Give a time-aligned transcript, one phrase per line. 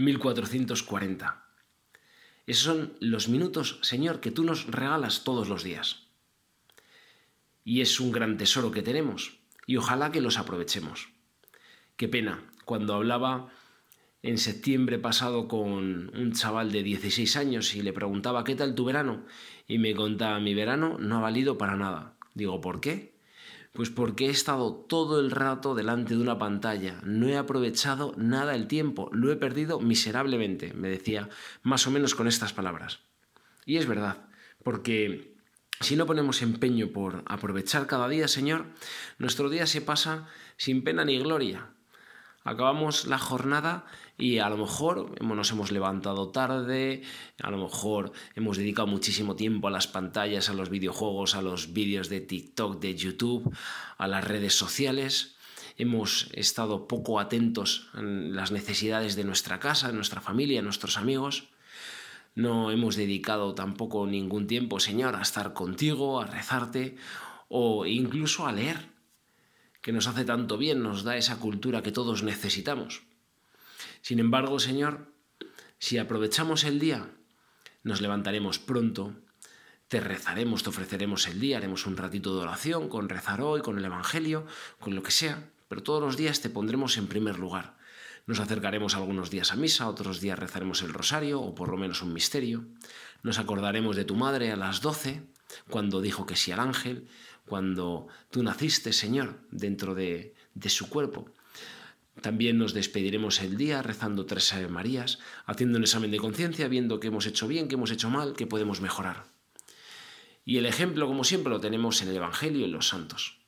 [0.00, 1.44] 1440.
[2.46, 6.08] Esos son los minutos, Señor, que tú nos regalas todos los días.
[7.64, 11.10] Y es un gran tesoro que tenemos, y ojalá que los aprovechemos.
[11.96, 13.52] Qué pena, cuando hablaba
[14.22, 18.84] en septiembre pasado con un chaval de 16 años y le preguntaba ¿qué tal tu
[18.84, 19.24] verano?
[19.66, 22.16] Y me contaba, mi verano no ha valido para nada.
[22.34, 23.14] Digo, ¿por qué?
[23.72, 28.54] Pues porque he estado todo el rato delante de una pantalla, no he aprovechado nada
[28.54, 31.28] el tiempo, lo he perdido miserablemente, me decía
[31.62, 33.00] más o menos con estas palabras.
[33.64, 34.26] Y es verdad,
[34.64, 35.36] porque
[35.80, 38.66] si no ponemos empeño por aprovechar cada día, Señor,
[39.18, 41.70] nuestro día se pasa sin pena ni gloria,
[42.44, 43.84] acabamos la jornada
[44.16, 47.02] y a lo mejor nos hemos levantado tarde,
[47.42, 51.72] a lo mejor hemos dedicado muchísimo tiempo a las pantallas, a los videojuegos, a los
[51.72, 53.54] vídeos de TikTok, de YouTube,
[53.96, 55.36] a las redes sociales.
[55.76, 60.98] Hemos estado poco atentos a las necesidades de nuestra casa, de nuestra familia, de nuestros
[60.98, 61.48] amigos.
[62.34, 66.96] No hemos dedicado tampoco ningún tiempo, Señor, a estar contigo, a rezarte
[67.48, 68.89] o incluso a leer
[69.80, 73.02] que nos hace tanto bien, nos da esa cultura que todos necesitamos.
[74.02, 75.12] Sin embargo, Señor,
[75.78, 77.10] si aprovechamos el día,
[77.82, 79.14] nos levantaremos pronto,
[79.88, 83.78] te rezaremos, te ofreceremos el día, haremos un ratito de oración con rezar hoy, con
[83.78, 84.46] el Evangelio,
[84.78, 87.76] con lo que sea, pero todos los días te pondremos en primer lugar.
[88.26, 92.02] Nos acercaremos algunos días a misa, otros días rezaremos el rosario o por lo menos
[92.02, 92.64] un misterio.
[93.22, 95.22] Nos acordaremos de tu madre a las doce,
[95.68, 97.08] cuando dijo que sí al ángel,
[97.46, 100.34] cuando tú naciste, Señor, dentro de,
[100.68, 101.34] su cuerpo.
[102.22, 107.00] También nos despediremos el día rezando tres Ave Marías, haciendo un examen de conciencia, viendo
[107.00, 109.24] que hemos hecho bien, que hemos hecho mal, que podemos mejorar.
[110.44, 113.38] Y el ejemplo, como siempre, lo tenemos en el Evangelio y en los santos.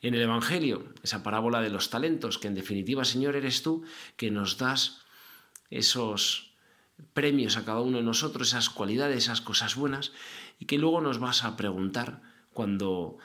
[0.00, 3.84] En el Evangelio, esa parábola de los talentos, que en definitiva, Señor, eres tú
[4.16, 5.00] que nos das
[5.70, 6.54] esos
[7.12, 10.12] premios a cada uno de nosotros, esas cualidades, esas cosas buenas,
[10.58, 13.18] y que luego nos vas a preguntar cuando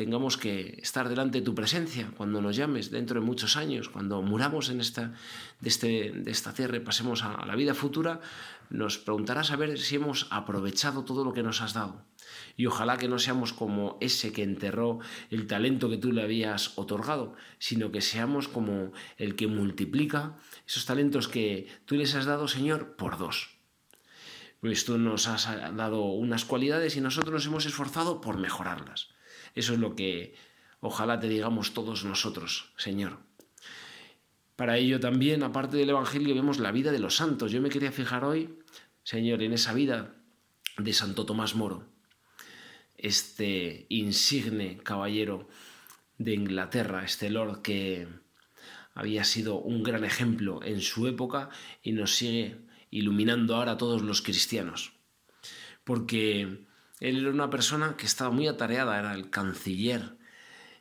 [0.00, 4.22] tengamos que estar delante de tu presencia, cuando nos llames dentro de muchos años, cuando
[4.22, 5.12] muramos en esta,
[5.60, 8.22] de, este, de esta tierra y pasemos a, a la vida futura,
[8.70, 12.06] nos preguntarás a ver si hemos aprovechado todo lo que nos has dado.
[12.56, 16.78] Y ojalá que no seamos como ese que enterró el talento que tú le habías
[16.78, 22.48] otorgado, sino que seamos como el que multiplica esos talentos que tú les has dado,
[22.48, 23.60] Señor, por dos
[24.60, 29.08] pues tú nos has dado unas cualidades y nosotros nos hemos esforzado por mejorarlas.
[29.54, 30.34] Eso es lo que
[30.80, 33.18] ojalá te digamos todos nosotros, Señor.
[34.56, 37.50] Para ello también, aparte del Evangelio, vemos la vida de los santos.
[37.50, 38.58] Yo me quería fijar hoy,
[39.02, 40.16] Señor, en esa vida
[40.76, 41.86] de Santo Tomás Moro,
[42.96, 45.48] este insigne caballero
[46.18, 48.06] de Inglaterra, este lord que
[48.94, 51.48] había sido un gran ejemplo en su época
[51.82, 52.58] y nos sigue
[52.90, 54.92] iluminando ahora a todos los cristianos.
[55.84, 56.66] Porque
[57.00, 60.16] él era una persona que estaba muy atareada, era el canciller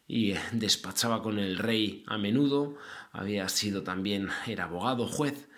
[0.07, 2.75] y despachaba con el rey a menudo,
[3.11, 5.49] había sido también, era abogado, juez,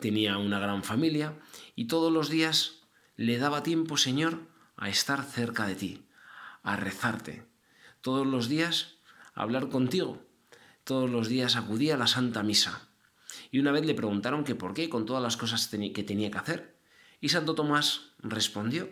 [0.00, 1.38] tenía una gran familia
[1.74, 2.82] y todos los días
[3.16, 4.40] le daba tiempo, Señor,
[4.76, 6.06] a estar cerca de ti,
[6.62, 7.44] a rezarte.
[8.00, 8.98] Todos los días
[9.34, 10.22] a hablar contigo.
[10.84, 12.88] Todos los días acudía a la Santa Misa
[13.50, 16.38] y una vez le preguntaron que por qué con todas las cosas que tenía que
[16.38, 16.78] hacer.
[17.20, 18.88] Y Santo Tomás respondió,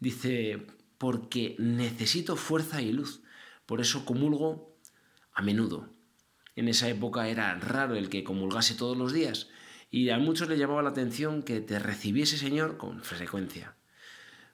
[0.00, 0.66] dice,
[0.98, 3.22] porque necesito fuerza y luz,
[3.66, 4.76] por eso comulgo
[5.32, 5.88] a menudo.
[6.54, 9.48] En esa época era raro el que comulgase todos los días
[9.90, 13.76] y a muchos le llamaba la atención que te recibiese Señor con frecuencia.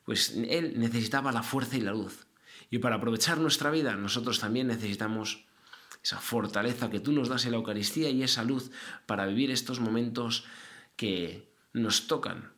[0.05, 2.27] Pues Él necesitaba la fuerza y la luz.
[2.71, 5.45] Y para aprovechar nuestra vida nosotros también necesitamos
[6.03, 8.73] esa fortaleza que tú nos das en la Eucaristía y esa luz
[9.07, 10.45] para vivir estos momentos
[10.97, 12.53] que nos tocan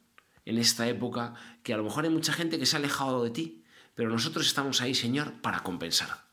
[0.44, 3.31] en esta época, que a lo mejor hay mucha gente que se ha alejado de
[3.31, 6.25] ti, pero nosotros estamos ahí, Señor, para compensar.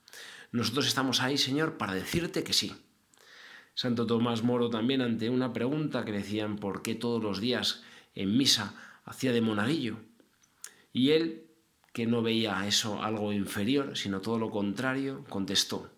[0.52, 2.76] Nosotros estamos ahí, Señor, para decirte que sí.
[3.74, 7.84] Santo Tomás Moro también ante una pregunta que decían por qué todos los días
[8.16, 8.76] en misa
[9.06, 9.98] hacía de monaguillo.
[10.92, 11.48] Y él,
[11.94, 15.90] que no veía eso algo inferior, sino todo lo contrario, contestó,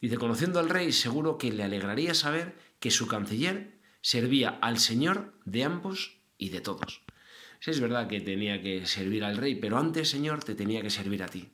[0.00, 5.34] Dice, conociendo al rey, seguro que le alegraría saber que su canciller servía al Señor
[5.44, 7.05] de ambos y de todos.
[7.60, 10.90] Sí, es verdad que tenía que servir al rey, pero antes, Señor, te tenía que
[10.90, 11.48] servir a ti.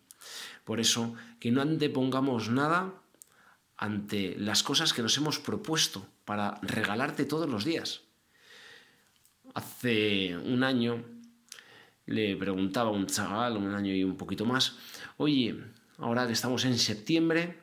[0.64, 2.94] Por eso, que no antepongamos nada
[3.76, 8.02] ante las cosas que nos hemos propuesto para regalarte todos los días.
[9.54, 11.04] Hace un año
[12.06, 14.76] le preguntaba a un chaval, un año y un poquito más,
[15.16, 15.56] oye,
[15.98, 17.58] ahora que estamos en septiembre,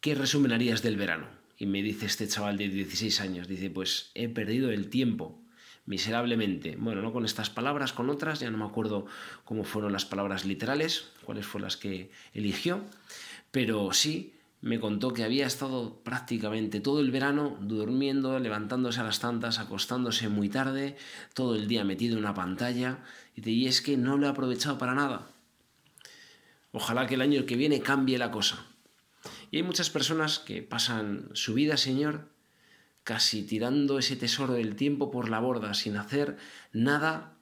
[0.00, 1.28] ¿qué resumen harías del verano?
[1.56, 5.41] Y me dice este chaval de 16 años, dice, pues he perdido el tiempo
[5.86, 6.76] miserablemente.
[6.76, 9.06] Bueno, no con estas palabras, con otras, ya no me acuerdo
[9.44, 12.84] cómo fueron las palabras literales, cuáles fueron las que eligió,
[13.50, 19.18] pero sí me contó que había estado prácticamente todo el verano durmiendo, levantándose a las
[19.18, 20.96] tantas, acostándose muy tarde,
[21.34, 22.98] todo el día metido en una pantalla,
[23.34, 25.28] y es que no lo he aprovechado para nada.
[26.70, 28.64] Ojalá que el año que viene cambie la cosa.
[29.50, 32.31] Y hay muchas personas que pasan su vida, Señor,
[33.04, 36.36] casi tirando ese tesoro del tiempo por la borda, sin hacer
[36.72, 37.36] nada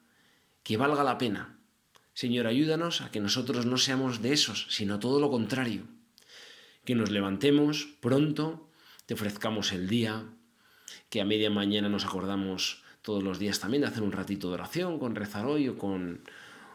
[0.63, 1.57] que valga la pena.
[2.13, 5.83] Señor, ayúdanos a que nosotros no seamos de esos, sino todo lo contrario.
[6.83, 8.69] Que nos levantemos pronto,
[9.05, 10.25] te ofrezcamos el día,
[11.09, 14.55] que a media mañana nos acordamos todos los días también de hacer un ratito de
[14.55, 16.21] oración, con rezar hoy o con,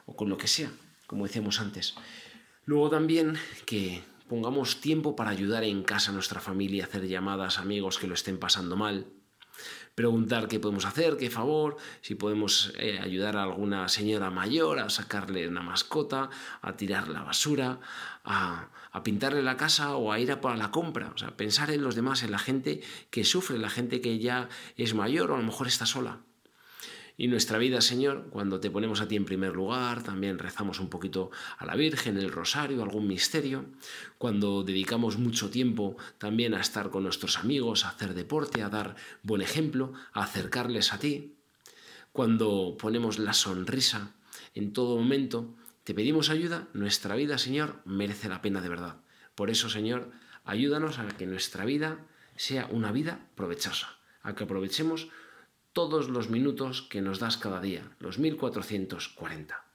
[0.06, 0.70] o con lo que sea,
[1.06, 1.94] como decíamos antes.
[2.64, 3.34] Luego también
[3.64, 8.06] que pongamos tiempo para ayudar en casa a nuestra familia, hacer llamadas a amigos que
[8.06, 9.06] lo estén pasando mal,
[9.94, 14.90] preguntar qué podemos hacer, qué favor, si podemos eh, ayudar a alguna señora mayor a
[14.90, 16.28] sacarle una mascota,
[16.60, 17.80] a tirar la basura,
[18.22, 18.68] a,
[19.02, 21.12] pintarle la casa o a ir a para la compra.
[21.14, 24.48] O sea, pensar en los demás, en la gente que sufre, la gente que ya
[24.76, 26.20] es mayor o a lo mejor está sola.
[27.18, 30.90] Y nuestra vida, Señor, cuando te ponemos a ti en primer lugar, también rezamos un
[30.90, 33.64] poquito a la Virgen, el rosario, algún misterio,
[34.18, 38.96] cuando dedicamos mucho tiempo también a estar con nuestros amigos, a hacer deporte, a dar
[39.22, 41.32] buen ejemplo, a acercarles a ti,
[42.12, 44.12] cuando ponemos la sonrisa
[44.54, 45.54] en todo momento,
[45.84, 48.96] te pedimos ayuda, nuestra vida, Señor, merece la pena de verdad.
[49.34, 50.10] Por eso, Señor,
[50.44, 51.98] ayúdanos a que nuestra vida
[52.36, 55.08] sea una vida provechosa, a que aprovechemos
[55.76, 59.65] todos los minutos que nos das cada día, los 1440.